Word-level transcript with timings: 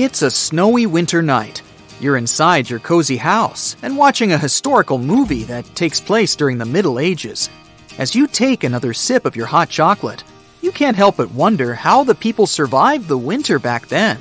It's 0.00 0.22
a 0.22 0.30
snowy 0.30 0.86
winter 0.86 1.22
night. 1.22 1.60
You're 1.98 2.18
inside 2.18 2.70
your 2.70 2.78
cozy 2.78 3.16
house 3.16 3.74
and 3.82 3.96
watching 3.96 4.30
a 4.30 4.38
historical 4.38 4.96
movie 4.96 5.42
that 5.50 5.74
takes 5.74 6.00
place 6.00 6.36
during 6.36 6.56
the 6.56 6.64
Middle 6.64 7.00
Ages. 7.00 7.50
As 7.98 8.14
you 8.14 8.28
take 8.28 8.62
another 8.62 8.94
sip 8.94 9.26
of 9.26 9.34
your 9.34 9.46
hot 9.46 9.70
chocolate, 9.70 10.22
you 10.62 10.70
can't 10.70 10.96
help 10.96 11.16
but 11.16 11.32
wonder 11.32 11.74
how 11.74 12.04
the 12.04 12.14
people 12.14 12.46
survived 12.46 13.08
the 13.08 13.18
winter 13.18 13.58
back 13.58 13.88
then. 13.88 14.20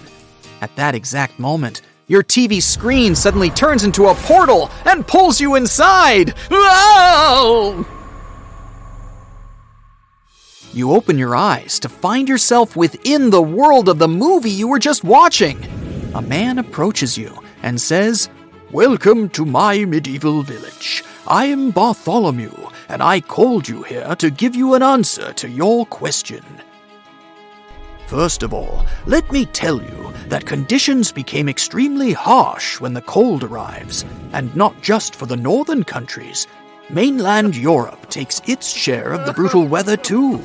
At 0.61 0.75
that 0.77 0.95
exact 0.95 1.37
moment, 1.37 1.83
your 2.07 2.23
TV 2.23 2.59
screen 2.59 3.13
suddenly 3.13 3.51
turns 3.51 3.83
into 3.83 4.07
a 4.07 4.15
portal 4.15 4.71
and 4.85 5.05
pulls 5.05 5.39
you 5.39 5.53
inside. 5.53 6.33
Whoa! 6.49 7.85
You 10.73 10.91
open 10.91 11.17
your 11.17 11.35
eyes 11.35 11.79
to 11.79 11.89
find 11.89 12.27
yourself 12.27 12.75
within 12.75 13.29
the 13.29 13.41
world 13.41 13.89
of 13.89 13.99
the 13.99 14.07
movie 14.07 14.51
you 14.51 14.67
were 14.67 14.79
just 14.79 15.03
watching. 15.03 15.63
A 16.13 16.21
man 16.21 16.59
approaches 16.59 17.17
you 17.17 17.41
and 17.63 17.79
says, 17.79 18.29
Welcome 18.71 19.29
to 19.29 19.45
my 19.45 19.85
medieval 19.85 20.43
village. 20.43 21.03
I 21.25 21.45
am 21.45 21.71
Bartholomew, 21.71 22.69
and 22.89 23.01
I 23.01 23.21
called 23.21 23.67
you 23.67 23.83
here 23.83 24.15
to 24.15 24.29
give 24.29 24.55
you 24.55 24.73
an 24.73 24.83
answer 24.83 25.31
to 25.33 25.49
your 25.49 25.85
question. 25.85 26.43
First 28.07 28.43
of 28.43 28.53
all, 28.53 28.85
let 29.05 29.29
me 29.31 29.45
tell 29.45 29.81
you 29.81 30.13
that 30.27 30.45
conditions 30.45 31.11
became 31.11 31.49
extremely 31.49 32.13
harsh 32.13 32.79
when 32.79 32.93
the 32.93 33.01
cold 33.01 33.43
arrives, 33.43 34.05
and 34.31 34.55
not 34.55 34.81
just 34.81 35.15
for 35.15 35.25
the 35.25 35.35
northern 35.35 35.83
countries. 35.83 36.47
Mainland 36.89 37.57
Europe 37.57 38.09
takes 38.09 38.41
its 38.47 38.71
share 38.71 39.11
of 39.11 39.25
the 39.25 39.33
brutal 39.33 39.67
weather 39.67 39.97
too. 39.97 40.41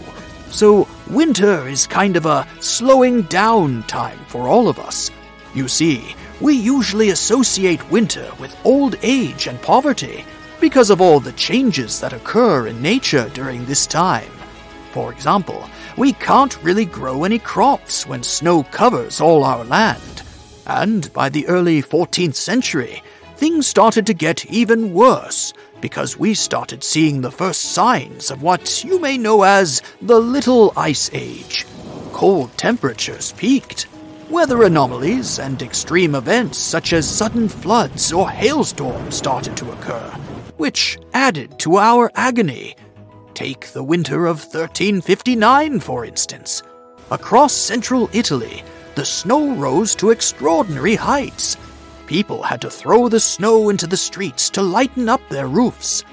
So, 0.50 0.88
winter 1.08 1.68
is 1.68 1.86
kind 1.86 2.16
of 2.16 2.26
a 2.26 2.46
slowing 2.58 3.22
down 3.22 3.84
time 3.84 4.18
for 4.26 4.48
all 4.48 4.68
of 4.68 4.80
us. 4.80 5.08
You 5.54 5.68
see, 5.68 6.16
we 6.40 6.54
usually 6.54 7.10
associate 7.10 7.88
winter 7.92 8.28
with 8.40 8.56
old 8.64 8.96
age 9.02 9.46
and 9.46 9.62
poverty 9.62 10.24
because 10.60 10.90
of 10.90 11.00
all 11.00 11.20
the 11.20 11.32
changes 11.32 12.00
that 12.00 12.12
occur 12.12 12.66
in 12.66 12.82
nature 12.82 13.30
during 13.34 13.64
this 13.64 13.86
time. 13.86 14.30
For 14.90 15.12
example, 15.12 15.70
we 15.96 16.12
can't 16.12 16.60
really 16.64 16.86
grow 16.86 17.22
any 17.22 17.38
crops 17.38 18.04
when 18.04 18.24
snow 18.24 18.64
covers 18.64 19.20
all 19.20 19.44
our 19.44 19.64
land. 19.64 20.22
And 20.66 21.12
by 21.12 21.28
the 21.28 21.46
early 21.46 21.82
14th 21.82 22.34
century, 22.34 23.00
things 23.36 23.68
started 23.68 24.06
to 24.06 24.14
get 24.14 24.46
even 24.46 24.92
worse 24.92 25.52
because 25.82 26.18
we 26.18 26.32
started 26.32 26.82
seeing 26.82 27.20
the 27.20 27.30
first 27.30 27.60
signs 27.72 28.30
of 28.30 28.40
what 28.42 28.82
you 28.82 28.98
may 28.98 29.18
know 29.18 29.42
as 29.42 29.82
the 30.00 30.18
Little 30.18 30.72
Ice 30.78 31.10
Age. 31.12 31.66
Cold 32.14 32.56
temperatures 32.56 33.32
peaked. 33.32 33.86
Weather 34.30 34.62
anomalies 34.62 35.38
and 35.38 35.60
extreme 35.60 36.14
events 36.14 36.56
such 36.56 36.94
as 36.94 37.06
sudden 37.06 37.50
floods 37.50 38.10
or 38.10 38.30
hailstorms 38.30 39.16
started 39.16 39.54
to 39.58 39.70
occur, 39.72 40.08
which 40.56 40.98
added 41.12 41.58
to 41.58 41.76
our 41.76 42.10
agony 42.14 42.74
Take 43.34 43.72
the 43.72 43.82
winter 43.82 44.26
of 44.26 44.38
1359, 44.38 45.80
for 45.80 46.04
instance. 46.04 46.62
Across 47.10 47.54
central 47.54 48.10
Italy, 48.12 48.62
the 48.94 49.04
snow 49.04 49.54
rose 49.54 49.94
to 49.96 50.10
extraordinary 50.10 50.94
heights. 50.94 51.56
People 52.06 52.42
had 52.42 52.60
to 52.60 52.70
throw 52.70 53.08
the 53.08 53.20
snow 53.20 53.68
into 53.70 53.86
the 53.86 53.96
streets 53.96 54.50
to 54.50 54.62
lighten 54.62 55.08
up 55.08 55.20
their 55.28 55.46
roofs. 55.46 56.04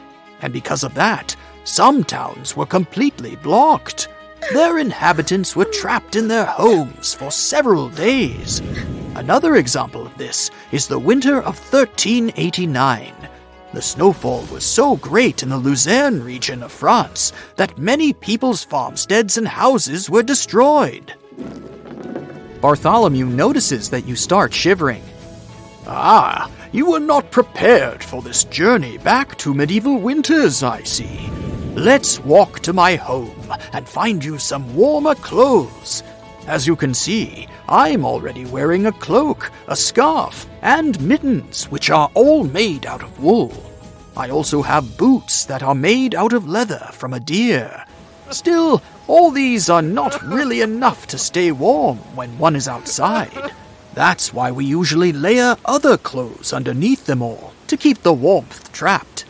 And 0.41 0.53
because 0.53 0.83
of 0.83 0.93
that, 0.93 1.35
some 1.63 2.03
towns 2.03 2.55
were 2.55 2.65
completely 2.65 3.35
blocked. 3.37 4.07
Their 4.53 4.77
inhabitants 4.77 5.55
were 5.55 5.65
trapped 5.65 6.15
in 6.15 6.27
their 6.27 6.45
homes 6.45 7.13
for 7.13 7.31
several 7.31 7.89
days. 7.89 8.61
Another 9.15 9.57
example 9.57 10.05
of 10.05 10.17
this 10.17 10.49
is 10.71 10.87
the 10.87 10.97
winter 10.97 11.37
of 11.39 11.59
1389. 11.71 13.13
The 13.73 13.81
snowfall 13.81 14.45
was 14.51 14.65
so 14.65 14.95
great 14.95 15.43
in 15.43 15.49
the 15.49 15.59
Lozère 15.59 16.23
region 16.23 16.63
of 16.63 16.71
France 16.71 17.33
that 17.55 17.77
many 17.77 18.13
people's 18.13 18.63
farmsteads 18.63 19.37
and 19.37 19.47
houses 19.47 20.09
were 20.09 20.23
destroyed. 20.23 21.13
Bartholomew 22.61 23.25
notices 23.25 23.89
that 23.91 24.05
you 24.05 24.15
start 24.15 24.53
shivering. 24.53 25.03
Ah, 25.91 26.51
you 26.71 26.85
were 26.85 26.99
not 26.99 27.31
prepared 27.31 28.03
for 28.03 28.21
this 28.21 28.43
journey 28.43 28.99
back 28.99 29.35
to 29.39 29.55
medieval 29.55 29.97
winters, 29.97 30.61
I 30.61 30.83
see. 30.83 31.31
Let's 31.73 32.19
walk 32.19 32.59
to 32.59 32.73
my 32.73 32.95
home 32.95 33.51
and 33.73 33.89
find 33.89 34.23
you 34.23 34.37
some 34.37 34.75
warmer 34.75 35.15
clothes. 35.15 36.03
As 36.45 36.67
you 36.67 36.75
can 36.75 36.93
see, 36.93 37.47
I'm 37.67 38.05
already 38.05 38.45
wearing 38.45 38.85
a 38.85 38.91
cloak, 38.91 39.51
a 39.67 39.75
scarf, 39.75 40.45
and 40.61 41.01
mittens, 41.01 41.65
which 41.71 41.89
are 41.89 42.11
all 42.13 42.43
made 42.43 42.85
out 42.85 43.01
of 43.01 43.19
wool. 43.19 43.51
I 44.15 44.29
also 44.29 44.61
have 44.61 44.95
boots 44.95 45.45
that 45.45 45.63
are 45.63 45.73
made 45.73 46.13
out 46.13 46.33
of 46.33 46.47
leather 46.47 46.87
from 46.91 47.13
a 47.13 47.19
deer. 47.19 47.83
Still, 48.29 48.83
all 49.07 49.31
these 49.31 49.71
are 49.71 49.81
not 49.81 50.21
really 50.21 50.61
enough 50.61 51.07
to 51.07 51.17
stay 51.17 51.51
warm 51.51 51.97
when 52.13 52.37
one 52.37 52.55
is 52.55 52.67
outside. 52.67 53.51
That's 53.99 54.33
why 54.33 54.49
we 54.49 54.63
usually 54.63 55.11
layer 55.11 55.57
other 55.65 55.97
clothes 55.97 56.53
underneath 56.53 57.05
them 57.05 57.21
all 57.21 57.51
to 57.67 57.75
keep 57.75 58.01
the 58.01 58.13
warmth 58.13 58.71
trapped. 58.71 59.25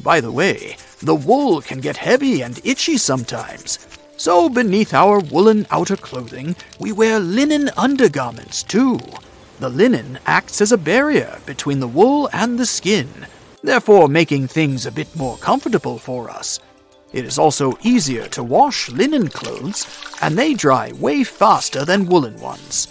By 0.00 0.20
the 0.20 0.30
way, 0.30 0.76
the 1.00 1.16
wool 1.16 1.60
can 1.60 1.80
get 1.80 1.96
heavy 1.96 2.40
and 2.40 2.60
itchy 2.62 2.98
sometimes. 2.98 3.80
So, 4.16 4.48
beneath 4.48 4.94
our 4.94 5.18
woolen 5.18 5.66
outer 5.72 5.96
clothing, 5.96 6.54
we 6.78 6.92
wear 6.92 7.18
linen 7.18 7.68
undergarments 7.76 8.62
too. 8.62 9.00
The 9.58 9.70
linen 9.70 10.20
acts 10.24 10.60
as 10.60 10.70
a 10.70 10.78
barrier 10.78 11.40
between 11.44 11.80
the 11.80 11.88
wool 11.88 12.30
and 12.32 12.60
the 12.60 12.66
skin, 12.66 13.08
therefore 13.64 14.06
making 14.06 14.46
things 14.46 14.86
a 14.86 14.92
bit 14.92 15.16
more 15.16 15.36
comfortable 15.38 15.98
for 15.98 16.30
us. 16.30 16.60
It 17.12 17.24
is 17.24 17.40
also 17.40 17.76
easier 17.82 18.28
to 18.28 18.44
wash 18.44 18.88
linen 18.88 19.26
clothes, 19.26 19.84
and 20.22 20.38
they 20.38 20.54
dry 20.54 20.92
way 20.92 21.24
faster 21.24 21.84
than 21.84 22.06
woolen 22.06 22.40
ones. 22.40 22.86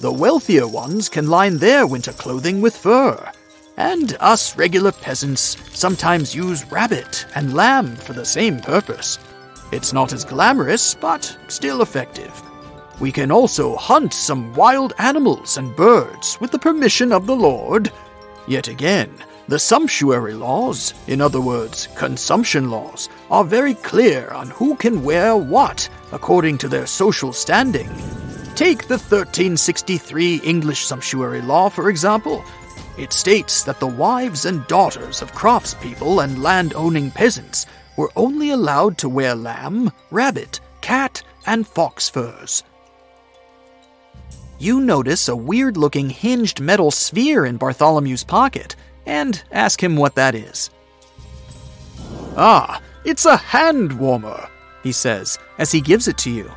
The 0.00 0.12
wealthier 0.12 0.68
ones 0.68 1.08
can 1.08 1.26
line 1.26 1.58
their 1.58 1.84
winter 1.84 2.12
clothing 2.12 2.60
with 2.60 2.76
fur, 2.76 3.32
and 3.76 4.16
us 4.20 4.56
regular 4.56 4.92
peasants 4.92 5.56
sometimes 5.72 6.36
use 6.36 6.70
rabbit 6.70 7.26
and 7.34 7.54
lamb 7.54 7.96
for 7.96 8.12
the 8.12 8.24
same 8.24 8.60
purpose. 8.60 9.18
It's 9.72 9.92
not 9.92 10.12
as 10.12 10.24
glamorous, 10.24 10.94
but 10.94 11.36
still 11.48 11.82
effective. 11.82 12.32
We 13.00 13.10
can 13.10 13.32
also 13.32 13.74
hunt 13.74 14.14
some 14.14 14.54
wild 14.54 14.92
animals 14.98 15.56
and 15.56 15.74
birds 15.74 16.38
with 16.40 16.52
the 16.52 16.60
permission 16.60 17.10
of 17.10 17.26
the 17.26 17.36
Lord. 17.36 17.90
Yet 18.46 18.68
again, 18.68 19.12
the 19.48 19.58
sumptuary 19.58 20.34
laws, 20.34 20.94
in 21.08 21.20
other 21.20 21.40
words, 21.40 21.88
consumption 21.96 22.70
laws, 22.70 23.08
are 23.32 23.42
very 23.42 23.74
clear 23.74 24.28
on 24.28 24.50
who 24.50 24.76
can 24.76 25.02
wear 25.02 25.36
what 25.36 25.88
according 26.12 26.58
to 26.58 26.68
their 26.68 26.86
social 26.86 27.32
standing. 27.32 27.90
Take 28.58 28.88
the 28.88 28.98
1363 28.98 30.38
English 30.38 30.84
sumptuary 30.84 31.40
law, 31.40 31.68
for 31.68 31.88
example. 31.88 32.44
It 32.98 33.12
states 33.12 33.62
that 33.62 33.78
the 33.78 33.86
wives 33.86 34.46
and 34.46 34.66
daughters 34.66 35.22
of 35.22 35.30
craftspeople 35.30 36.24
and 36.24 36.42
land 36.42 36.74
owning 36.74 37.12
peasants 37.12 37.66
were 37.96 38.10
only 38.16 38.50
allowed 38.50 38.98
to 38.98 39.08
wear 39.08 39.36
lamb, 39.36 39.92
rabbit, 40.10 40.58
cat, 40.80 41.22
and 41.46 41.68
fox 41.68 42.08
furs. 42.08 42.64
You 44.58 44.80
notice 44.80 45.28
a 45.28 45.36
weird 45.36 45.76
looking 45.76 46.10
hinged 46.10 46.60
metal 46.60 46.90
sphere 46.90 47.46
in 47.46 47.60
Bartholomew's 47.60 48.24
pocket 48.24 48.74
and 49.06 49.40
ask 49.52 49.80
him 49.80 49.94
what 49.94 50.16
that 50.16 50.34
is. 50.34 50.68
Ah, 52.36 52.82
it's 53.04 53.24
a 53.24 53.36
hand 53.36 54.00
warmer, 54.00 54.48
he 54.82 54.90
says 54.90 55.38
as 55.58 55.70
he 55.70 55.80
gives 55.80 56.08
it 56.08 56.18
to 56.18 56.30
you. 56.32 56.50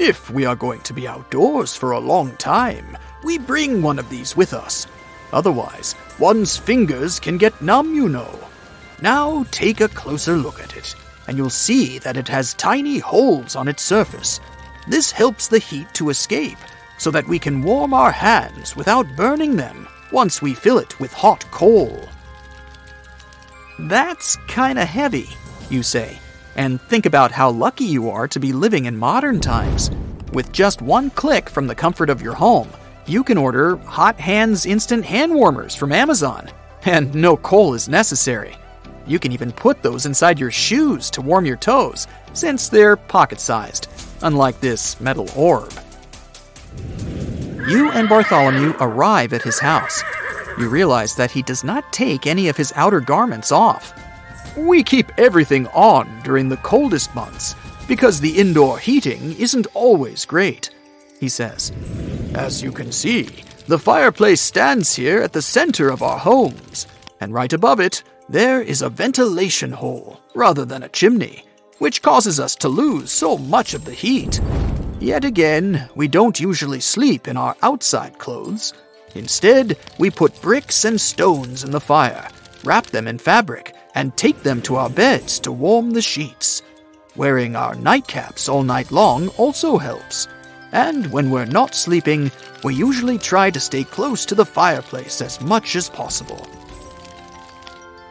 If 0.00 0.30
we 0.30 0.46
are 0.46 0.56
going 0.56 0.80
to 0.80 0.94
be 0.94 1.06
outdoors 1.06 1.76
for 1.76 1.90
a 1.90 1.98
long 1.98 2.34
time, 2.36 2.96
we 3.22 3.36
bring 3.36 3.82
one 3.82 3.98
of 3.98 4.08
these 4.08 4.34
with 4.34 4.54
us. 4.54 4.86
Otherwise, 5.30 5.94
one's 6.18 6.56
fingers 6.56 7.20
can 7.20 7.36
get 7.36 7.60
numb, 7.60 7.94
you 7.94 8.08
know. 8.08 8.34
Now 9.02 9.44
take 9.50 9.82
a 9.82 9.88
closer 9.88 10.38
look 10.38 10.58
at 10.58 10.74
it, 10.74 10.94
and 11.28 11.36
you'll 11.36 11.50
see 11.50 11.98
that 11.98 12.16
it 12.16 12.28
has 12.28 12.54
tiny 12.54 12.98
holes 12.98 13.54
on 13.54 13.68
its 13.68 13.82
surface. 13.82 14.40
This 14.88 15.12
helps 15.12 15.48
the 15.48 15.58
heat 15.58 15.92
to 15.92 16.08
escape, 16.08 16.56
so 16.96 17.10
that 17.10 17.28
we 17.28 17.38
can 17.38 17.60
warm 17.60 17.92
our 17.92 18.10
hands 18.10 18.74
without 18.74 19.16
burning 19.16 19.56
them 19.56 19.86
once 20.12 20.40
we 20.40 20.54
fill 20.54 20.78
it 20.78 20.98
with 20.98 21.12
hot 21.12 21.44
coal. 21.50 22.08
That's 23.78 24.38
kinda 24.48 24.86
heavy, 24.86 25.28
you 25.68 25.82
say, 25.82 26.18
and 26.56 26.80
think 26.80 27.06
about 27.06 27.32
how 27.32 27.50
lucky 27.50 27.84
you 27.84 28.10
are 28.10 28.28
to 28.28 28.40
be 28.40 28.52
living 28.52 28.86
in 28.86 28.96
modern 28.96 29.40
times. 29.40 29.90
With 30.32 30.52
just 30.52 30.82
one 30.82 31.10
click 31.10 31.48
from 31.48 31.66
the 31.66 31.74
comfort 31.74 32.10
of 32.10 32.22
your 32.22 32.34
home, 32.34 32.70
you 33.06 33.24
can 33.24 33.38
order 33.38 33.76
Hot 33.76 34.18
Hands 34.20 34.64
instant 34.66 35.04
hand 35.04 35.34
warmers 35.34 35.74
from 35.74 35.92
Amazon, 35.92 36.48
and 36.84 37.14
no 37.14 37.36
coal 37.36 37.74
is 37.74 37.88
necessary. 37.88 38.56
You 39.06 39.18
can 39.18 39.32
even 39.32 39.50
put 39.50 39.82
those 39.82 40.06
inside 40.06 40.38
your 40.38 40.50
shoes 40.50 41.10
to 41.10 41.20
warm 41.20 41.44
your 41.44 41.56
toes, 41.56 42.06
since 42.32 42.68
they're 42.68 42.96
pocket 42.96 43.40
sized, 43.40 43.88
unlike 44.22 44.60
this 44.60 45.00
metal 45.00 45.28
orb. 45.34 45.72
You 47.68 47.90
and 47.90 48.08
Bartholomew 48.08 48.74
arrive 48.80 49.32
at 49.32 49.42
his 49.42 49.58
house. 49.58 50.02
You 50.58 50.68
realize 50.68 51.16
that 51.16 51.30
he 51.30 51.42
does 51.42 51.64
not 51.64 51.92
take 51.92 52.26
any 52.26 52.48
of 52.48 52.56
his 52.56 52.72
outer 52.76 53.00
garments 53.00 53.50
off. 53.52 53.92
We 54.56 54.82
keep 54.82 55.12
everything 55.18 55.66
on 55.68 56.20
during 56.22 56.48
the 56.48 56.56
coldest 56.58 57.14
months 57.14 57.54
because 57.86 58.20
the 58.20 58.38
indoor 58.38 58.78
heating 58.78 59.38
isn't 59.38 59.66
always 59.74 60.24
great, 60.24 60.70
he 61.18 61.28
says. 61.28 61.72
As 62.34 62.62
you 62.62 62.72
can 62.72 62.92
see, 62.92 63.44
the 63.66 63.78
fireplace 63.78 64.40
stands 64.40 64.94
here 64.94 65.22
at 65.22 65.32
the 65.32 65.42
center 65.42 65.90
of 65.90 66.02
our 66.02 66.18
homes, 66.18 66.86
and 67.20 67.32
right 67.32 67.52
above 67.52 67.80
it, 67.80 68.02
there 68.28 68.60
is 68.60 68.82
a 68.82 68.88
ventilation 68.88 69.72
hole 69.72 70.20
rather 70.34 70.64
than 70.64 70.82
a 70.82 70.88
chimney, 70.88 71.44
which 71.78 72.02
causes 72.02 72.38
us 72.38 72.54
to 72.56 72.68
lose 72.68 73.10
so 73.10 73.36
much 73.38 73.74
of 73.74 73.84
the 73.84 73.92
heat. 73.92 74.40
Yet 75.00 75.24
again, 75.24 75.88
we 75.94 76.08
don't 76.08 76.38
usually 76.38 76.80
sleep 76.80 77.26
in 77.26 77.36
our 77.36 77.56
outside 77.62 78.18
clothes. 78.18 78.72
Instead, 79.14 79.76
we 79.98 80.10
put 80.10 80.40
bricks 80.42 80.84
and 80.84 81.00
stones 81.00 81.64
in 81.64 81.70
the 81.70 81.80
fire, 81.80 82.28
wrap 82.64 82.86
them 82.86 83.08
in 83.08 83.18
fabric, 83.18 83.74
and 83.94 84.16
take 84.16 84.42
them 84.42 84.62
to 84.62 84.76
our 84.76 84.90
beds 84.90 85.38
to 85.40 85.52
warm 85.52 85.90
the 85.90 86.02
sheets. 86.02 86.62
Wearing 87.16 87.56
our 87.56 87.74
nightcaps 87.74 88.48
all 88.48 88.62
night 88.62 88.90
long 88.90 89.28
also 89.36 89.78
helps. 89.78 90.28
And 90.72 91.10
when 91.12 91.30
we're 91.30 91.46
not 91.46 91.74
sleeping, 91.74 92.30
we 92.62 92.74
usually 92.74 93.18
try 93.18 93.50
to 93.50 93.58
stay 93.58 93.84
close 93.84 94.24
to 94.26 94.34
the 94.34 94.44
fireplace 94.44 95.20
as 95.20 95.40
much 95.40 95.74
as 95.74 95.90
possible. 95.90 96.46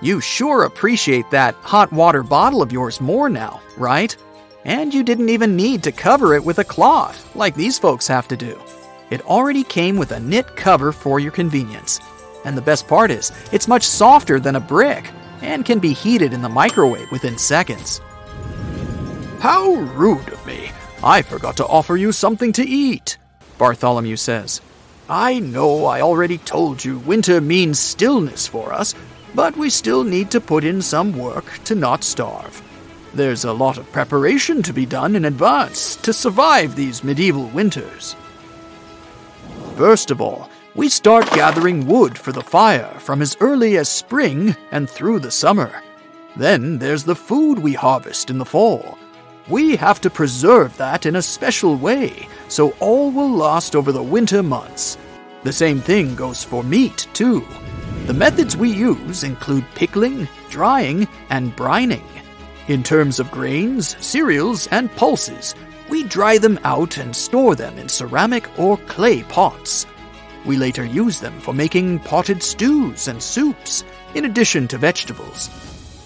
You 0.02 0.22
sure 0.22 0.64
appreciate 0.64 1.30
that 1.32 1.56
hot 1.56 1.92
water 1.92 2.24
bottle 2.24 2.62
of 2.62 2.72
yours 2.72 3.02
more 3.02 3.30
now, 3.30 3.62
right? 3.78 4.16
And 4.66 4.94
you 4.94 5.04
didn't 5.04 5.30
even 5.30 5.56
need 5.56 5.84
to 5.84 5.92
cover 5.92 6.36
it 6.36 6.44
with 6.44 6.60
a 6.60 6.64
cloth, 6.64 7.36
like 7.36 7.56
these 7.56 7.80
folks 7.80 8.08
have 8.08 8.28
to 8.28 8.38
do. 8.38 8.60
It 9.10 9.26
already 9.26 9.64
came 9.64 9.98
with 9.98 10.12
a 10.12 10.20
knit 10.20 10.56
cover 10.56 10.92
for 10.92 11.20
your 11.20 11.32
convenience. 11.32 12.00
And 12.46 12.58
the 12.58 12.62
best 12.62 12.88
part 12.88 13.12
is, 13.12 13.32
it's 13.52 13.68
much 13.68 13.84
softer 13.84 14.40
than 14.40 14.56
a 14.56 14.60
brick 14.60 15.12
and 15.42 15.66
can 15.66 15.80
be 15.80 15.94
heated 15.94 16.34
in 16.34 16.42
the 16.42 16.50
microwave 16.50 17.12
within 17.12 17.38
seconds. 17.38 18.02
How 19.40 19.74
rude 19.74 20.30
of 20.30 20.46
me! 20.46 20.72
I 21.04 21.22
forgot 21.22 21.56
to 21.58 21.68
offer 21.68 21.96
you 21.96 22.12
something 22.12 22.52
to 22.54 22.64
eat, 22.68 23.18
Bartholomew 23.58 24.18
says. 24.18 24.62
I 25.10 25.40
know 25.40 25.86
I 25.86 26.02
already 26.02 26.38
told 26.40 26.84
you 26.84 27.00
winter 27.00 27.42
means 27.42 27.80
stillness 27.80 28.48
for 28.48 28.74
us, 28.74 28.94
but 29.34 29.56
we 29.58 29.70
still 29.70 30.04
need 30.04 30.30
to 30.32 30.42
put 30.42 30.64
in 30.64 30.82
some 30.82 31.18
work 31.18 31.46
to 31.64 31.76
not 31.76 32.04
starve. 32.04 32.62
There's 33.14 33.46
a 33.46 33.54
lot 33.54 33.78
of 33.78 33.92
preparation 33.92 34.62
to 34.64 34.74
be 34.74 34.86
done 34.86 35.16
in 35.16 35.26
advance 35.26 35.96
to 35.98 36.14
survive 36.14 36.76
these 36.76 37.04
medieval 37.04 37.48
winters. 37.48 38.16
First 39.78 40.12
of 40.12 40.22
all, 40.22 40.50
we 40.80 40.88
start 40.88 41.30
gathering 41.32 41.86
wood 41.86 42.18
for 42.18 42.32
the 42.32 42.42
fire 42.42 42.90
from 43.00 43.22
as 43.22 43.36
early 43.42 43.76
as 43.76 43.90
spring 43.90 44.56
and 44.72 44.90
through 44.90 45.20
the 45.20 45.30
summer. 45.30 45.84
Then 46.38 46.78
there's 46.78 47.04
the 47.04 47.18
food 47.18 47.60
we 47.60 47.74
harvest 47.74 48.30
in 48.30 48.38
the 48.38 48.46
fall. 48.46 48.98
We 49.50 49.76
have 49.76 50.00
to 50.00 50.10
preserve 50.10 50.78
that 50.78 51.06
in 51.06 51.18
a 51.18 51.22
special 51.22 51.76
way 51.76 52.30
so 52.48 52.70
all 52.80 53.12
will 53.12 53.30
last 53.30 53.76
over 53.76 53.92
the 53.92 54.02
winter 54.02 54.42
months. 54.42 54.98
The 55.44 55.52
same 55.52 55.82
thing 55.82 56.16
goes 56.16 56.46
for 56.46 56.64
meat, 56.64 57.10
too. 57.12 57.46
The 58.06 58.14
methods 58.14 58.56
we 58.56 58.72
use 58.72 59.26
include 59.26 59.66
pickling, 59.76 60.30
drying, 60.50 61.10
and 61.30 61.54
brining. 61.58 62.08
In 62.70 62.84
terms 62.84 63.20
of 63.20 63.32
grains, 63.32 63.98
cereals, 64.00 64.68
and 64.68 64.90
pulses, 64.96 65.56
we 65.90 66.04
dry 66.04 66.38
them 66.38 66.58
out 66.64 66.96
and 66.96 67.14
store 67.14 67.56
them 67.56 67.78
in 67.78 67.90
ceramic 67.90 68.48
or 68.58 68.78
clay 68.88 69.24
pots. 69.24 69.86
We 70.50 70.58
later 70.58 70.84
use 70.84 71.20
them 71.20 71.40
for 71.42 71.54
making 71.54 72.00
potted 72.00 72.42
stews 72.42 73.08
and 73.08 73.22
soups, 73.22 73.84
in 74.16 74.26
addition 74.26 74.68
to 74.70 74.80
vegetables. 74.80 75.48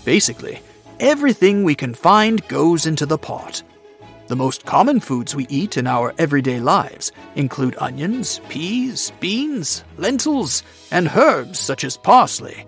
Basically, 0.04 0.60
everything 1.00 1.63
we 1.63 1.75
can 1.75 1.94
find 1.94 2.45
goes 2.50 2.86
into 2.86 3.06
the 3.06 3.18
pot. 3.18 3.63
The 4.28 4.36
most 4.36 4.66
common 4.66 5.00
foods 5.00 5.34
we 5.34 5.48
eat 5.48 5.78
in 5.78 5.88
our 5.88 6.13
everyday 6.18 6.60
lives 6.60 7.13
include 7.36 7.78
onions, 7.78 8.42
peas, 8.50 9.13
beans, 9.22 9.86
lentils, 9.95 10.62
and 10.92 11.07
herbs 11.16 11.57
such 11.57 11.86
as 11.86 11.96
parsley. 11.96 12.66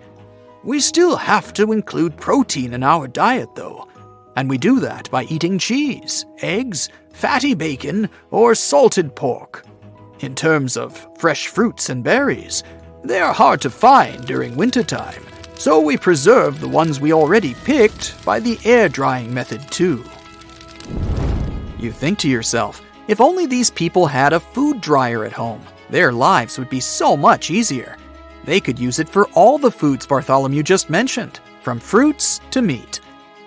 We 0.64 0.80
still 0.80 1.16
have 1.16 1.52
to 1.52 1.72
include 1.72 2.16
protein 2.16 2.72
in 2.72 2.84
our 2.84 3.06
diet, 3.06 3.54
though, 3.54 3.86
and 4.34 4.48
we 4.48 4.56
do 4.56 4.80
that 4.80 5.10
by 5.10 5.24
eating 5.24 5.58
cheese, 5.58 6.24
eggs, 6.40 6.88
fatty 7.12 7.52
bacon, 7.52 8.08
or 8.30 8.54
salted 8.54 9.14
pork. 9.14 9.65
In 10.20 10.34
terms 10.34 10.78
of 10.78 11.06
fresh 11.18 11.48
fruits 11.48 11.90
and 11.90 12.02
berries, 12.02 12.62
they 13.04 13.20
are 13.20 13.34
hard 13.34 13.60
to 13.60 13.70
find 13.70 14.26
during 14.26 14.56
wintertime, 14.56 15.22
so 15.56 15.78
we 15.78 15.98
preserve 15.98 16.58
the 16.58 16.68
ones 16.68 16.98
we 16.98 17.12
already 17.12 17.52
picked 17.52 18.24
by 18.24 18.40
the 18.40 18.58
air 18.64 18.88
drying 18.88 19.32
method, 19.32 19.70
too. 19.70 20.02
You 21.78 21.92
think 21.92 22.18
to 22.20 22.30
yourself, 22.30 22.80
if 23.08 23.20
only 23.20 23.44
these 23.44 23.70
people 23.70 24.06
had 24.06 24.32
a 24.32 24.40
food 24.40 24.80
dryer 24.80 25.26
at 25.26 25.32
home, 25.32 25.62
their 25.90 26.12
lives 26.12 26.58
would 26.58 26.70
be 26.70 26.80
so 26.80 27.14
much 27.14 27.50
easier. 27.50 27.98
They 28.44 28.58
could 28.58 28.78
use 28.78 28.98
it 28.98 29.10
for 29.10 29.28
all 29.34 29.58
the 29.58 29.70
foods 29.70 30.06
Bartholomew 30.06 30.62
just 30.62 30.88
mentioned, 30.88 31.40
from 31.60 31.78
fruits 31.78 32.40
to 32.52 32.62
meat. 32.62 33.00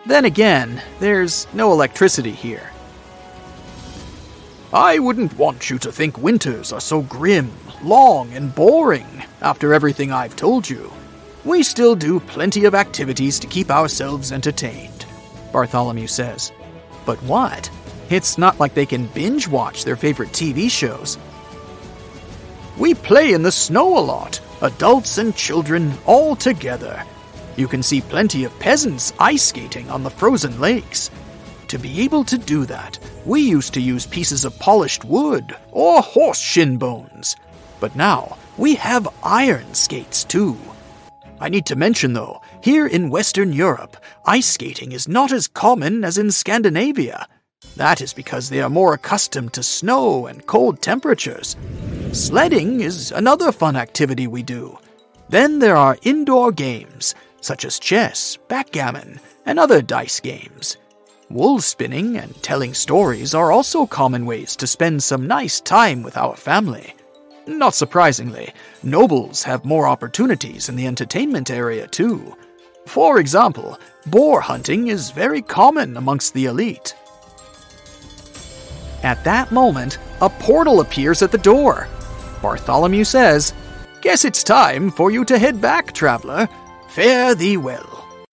Then 0.06 0.26
again, 0.26 0.82
there's 1.00 1.48
no 1.54 1.72
electricity 1.72 2.32
here. 2.32 2.70
I 4.72 5.00
wouldn't 5.00 5.36
want 5.36 5.72
you 5.72 5.80
to 5.80 5.92
think 5.92 6.20
winters 6.20 6.72
are 6.72 6.80
so 6.80 7.02
grim, 7.02 7.52
long, 7.84 8.32
and 8.34 8.54
boring 8.54 9.24
after 9.42 9.74
everything 9.74 10.12
I've 10.12 10.36
told 10.36 10.70
you. 10.70 10.94
We 11.44 11.64
still 11.64 11.96
do 11.96 12.20
plenty 12.20 12.66
of 12.66 12.76
activities 12.76 13.40
to 13.40 13.48
keep 13.48 13.72
ourselves 13.72 14.32
entertained, 14.32 15.08
Bartholomew 15.52 16.06
says. 16.06 16.52
But 17.04 17.18
what? 17.24 17.72
It's 18.12 18.38
not 18.38 18.60
like 18.60 18.76
they 18.76 18.86
can 18.86 19.08
binge 19.08 19.48
watch 19.48 19.86
their 19.86 19.96
favorite 19.96 20.34
TV 20.34 20.70
shows. 20.70 21.18
We 22.78 22.94
play 22.94 23.34
in 23.34 23.42
the 23.42 23.52
snow 23.52 23.98
a 23.98 24.00
lot, 24.00 24.40
adults 24.62 25.18
and 25.18 25.36
children 25.36 25.94
all 26.06 26.36
together. 26.36 27.04
You 27.58 27.68
can 27.68 27.82
see 27.82 28.02
plenty 28.02 28.44
of 28.44 28.60
peasants 28.60 29.14
ice 29.18 29.46
skating 29.46 29.90
on 29.90 30.04
the 30.04 30.12
frozen 30.12 30.62
lakes. 30.62 31.10
To 31.70 31.78
be 31.78 32.02
able 32.02 32.24
to 32.24 32.38
do 32.40 32.66
that, 32.66 32.98
we 33.26 33.42
used 33.42 33.76
to 33.76 33.82
use 33.82 34.08
pieces 34.08 34.44
of 34.44 34.58
polished 34.58 35.06
wood 35.06 35.56
or 35.72 36.02
horse 36.02 36.40
shin 36.40 36.78
bones. 36.78 37.36
But 37.80 37.96
now, 37.96 38.38
we 38.58 38.74
have 38.74 39.08
iron 39.22 39.76
skates 39.76 40.24
too. 40.24 40.58
I 41.40 41.48
need 41.48 41.68
to 41.68 41.76
mention 41.76 42.14
though, 42.14 42.42
here 42.64 42.88
in 42.88 43.12
Western 43.12 43.54
Europe, 43.54 43.98
ice 44.26 44.48
skating 44.48 44.94
is 44.94 45.08
not 45.08 45.32
as 45.32 45.48
common 45.48 46.04
as 46.04 46.18
in 46.18 46.32
Scandinavia. 46.32 47.28
That 47.76 48.02
is 48.02 48.14
because 48.14 48.50
they 48.50 48.62
are 48.62 48.70
more 48.70 48.96
accustomed 48.96 49.54
to 49.54 49.62
snow 49.62 50.26
and 50.26 50.48
cold 50.48 50.82
temperatures. 50.82 51.56
Sledding 52.14 52.82
is 52.82 53.12
another 53.12 53.52
fun 53.52 53.76
activity 53.76 54.26
we 54.26 54.42
do. 54.42 54.80
Then 55.30 55.60
there 55.60 55.78
are 55.78 56.00
indoor 56.02 56.52
games, 56.52 57.14
such 57.42 57.64
as 57.64 57.78
chess, 57.78 58.40
backgammon, 58.48 59.20
and 59.46 59.60
other 59.60 59.84
dice 59.84 60.20
games. 60.20 60.76
Wool 61.32 61.62
spinning 61.62 62.18
and 62.18 62.34
telling 62.42 62.74
stories 62.74 63.36
are 63.36 63.52
also 63.52 63.86
common 63.86 64.26
ways 64.26 64.56
to 64.56 64.66
spend 64.66 65.04
some 65.04 65.28
nice 65.28 65.62
time 65.62 66.02
with 66.02 66.18
our 66.18 66.36
family. 66.36 66.96
Not 67.46 67.76
surprisingly, 67.76 68.52
nobles 68.82 69.44
have 69.44 69.64
more 69.64 69.88
opportunities 69.88 70.70
in 70.70 70.76
the 70.76 70.88
entertainment 70.88 71.52
area 71.52 71.86
too. 71.86 72.36
For 72.88 73.20
example, 73.20 73.80
boar 74.08 74.42
hunting 74.42 74.88
is 74.88 75.12
very 75.12 75.44
common 75.44 75.98
amongst 75.98 76.34
the 76.34 76.46
elite. 76.46 76.96
At 79.04 79.24
that 79.24 79.52
moment, 79.52 80.00
a 80.22 80.30
portal 80.30 80.82
appears 80.82 81.22
at 81.22 81.32
the 81.32 81.38
door. 81.38 81.88
Bartholomew 82.42 83.04
says, 83.04 83.54
Guess 84.02 84.26
it's 84.26 84.44
time 84.44 84.90
for 84.90 85.12
you 85.12 85.24
to 85.26 85.38
head 85.38 85.62
back, 85.62 85.94
traveler. 85.94 86.50
Fare 86.88 87.36
thee 87.36 87.58
well. 87.58 88.09